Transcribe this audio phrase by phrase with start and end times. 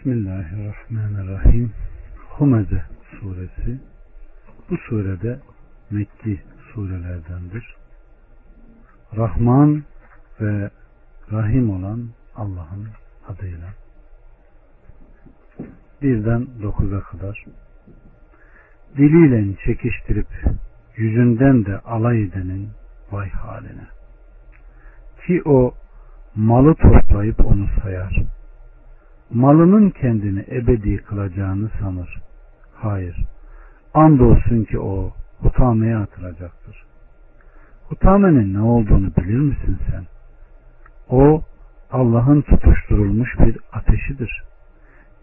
[0.00, 1.72] Bismillahirrahmanirrahim.
[2.28, 3.80] Humeze suresi
[4.70, 5.38] bu surede
[5.90, 6.40] Mekki
[6.72, 7.76] surelerdendir.
[9.16, 9.82] Rahman
[10.40, 10.70] ve
[11.32, 12.88] Rahim olan Allah'ın
[13.28, 13.68] adıyla.
[16.02, 17.44] Birden dokuza kadar
[18.96, 20.28] diliyle çekiştirip
[20.96, 22.68] yüzünden de alay edenin
[23.12, 23.86] vay haline.
[25.26, 25.74] Ki o
[26.34, 28.39] malı toplayıp onu sayar
[29.30, 32.20] malının kendini ebedi kılacağını sanır.
[32.74, 33.24] Hayır.
[33.94, 36.84] Andolsun ki o hutameye atılacaktır.
[37.88, 40.06] Hutamenin ne olduğunu bilir misin sen?
[41.08, 41.42] O
[41.92, 44.42] Allah'ın tutuşturulmuş bir ateşidir.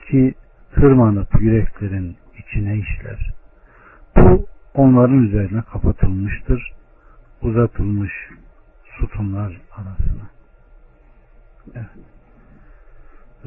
[0.10, 0.34] Ki
[0.76, 3.34] tırmanıp yüreklerin içine işler.
[4.18, 6.74] Bu onların üzerine kapatılmıştır.
[7.42, 8.12] Uzatılmış
[9.00, 10.30] sütunlar arasına.
[11.76, 11.88] Evet.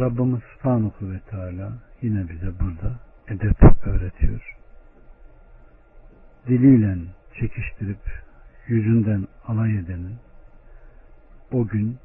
[0.00, 1.72] Rabbimiz Subhanahu ve Teala
[2.02, 2.92] yine bize burada
[3.28, 4.56] edep öğretiyor.
[6.48, 6.96] Diliyle
[7.40, 7.98] çekiştirip
[8.66, 10.16] yüzünden alay edenin
[11.52, 11.98] o gün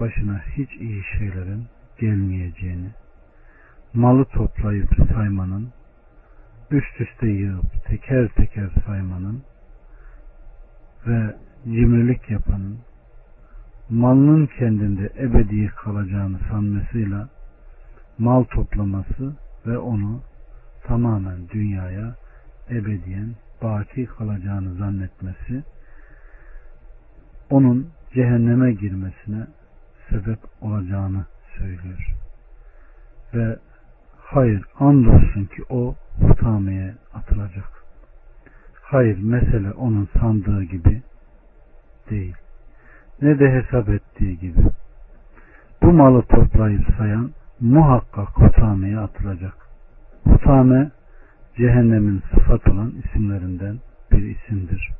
[0.00, 1.66] başına hiç iyi şeylerin
[1.98, 2.90] gelmeyeceğini,
[3.94, 5.72] malı toplayıp saymanın,
[6.70, 9.42] üst üste yığıp teker teker saymanın
[11.06, 12.78] ve cimrilik yapanın
[13.90, 17.28] malının kendinde ebedi kalacağını sanmasıyla
[18.18, 20.22] mal toplaması ve onu
[20.84, 22.14] tamamen dünyaya
[22.70, 25.62] ebediyen baki kalacağını zannetmesi
[27.50, 29.46] onun cehenneme girmesine
[30.10, 31.26] sebep olacağını
[31.58, 32.14] söylüyor.
[33.34, 33.58] Ve
[34.18, 37.84] hayır andolsun ki o hutameye atılacak.
[38.82, 41.02] Hayır mesele onun sandığı gibi
[42.10, 42.34] değil
[43.22, 44.60] ne de hesap ettiği gibi.
[45.82, 49.54] Bu malı toplayıp sayan muhakkak hutameye atılacak.
[50.24, 50.90] Hutame
[51.56, 53.78] cehennemin sıfat olan isimlerinden
[54.12, 54.90] bir isimdir.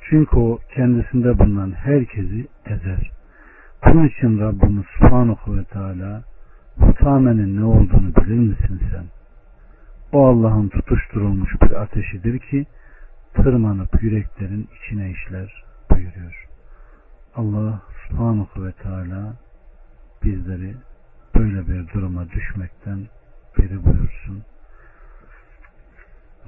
[0.00, 3.10] Çünkü o kendisinde bulunan herkesi ezer.
[3.86, 6.22] Bunun için Rabbimiz Subhanahu ve Teala
[6.78, 9.04] hutamenin ne olduğunu bilir misin sen?
[10.12, 12.66] O Allah'ın tutuşturulmuş bir ateşidir ki
[13.34, 16.46] tırmanıp yüreklerin içine işler buyuruyor.
[17.36, 19.36] Allah subhanahu ve teala
[20.24, 20.74] bizleri
[21.38, 23.06] böyle bir duruma düşmekten
[23.58, 24.42] beri buyursun.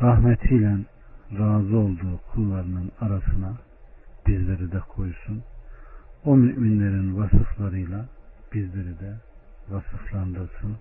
[0.02, 0.78] Rahmetiyle
[1.38, 3.52] razı olduğu kullarının arasına
[4.26, 5.42] bizleri de koysun.
[6.24, 8.04] O müminlerin vasıflarıyla
[8.54, 9.16] bizleri de
[9.68, 10.76] vasıflandırsın.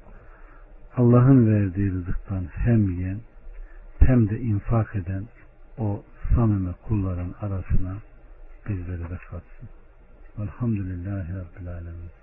[0.97, 3.19] Allah'ın verdiği rızıktan hem yiyen
[3.99, 5.23] hem de infak eden
[5.77, 6.03] o
[6.35, 7.97] samimi kulların arasına
[8.69, 9.69] bizleri de katsın.
[10.39, 12.17] Velhamdülillahi Rabbil Alemin.